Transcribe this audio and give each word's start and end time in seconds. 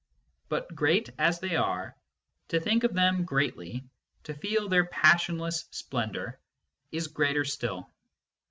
But, 0.49 0.73
great 0.73 1.11
as 1.19 1.39
they 1.39 1.55
are, 1.55 1.95
to 2.47 2.59
think 2.59 2.83
of 2.83 2.95
them 2.95 3.23
greatly, 3.23 3.83
to 4.23 4.33
feel 4.33 4.67
their 4.67 4.87
passionless 4.87 5.65
splendour, 5.69 6.39
is 6.91 7.07
greater 7.09 7.45
still. 7.45 7.87